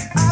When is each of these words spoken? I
I 0.00 0.29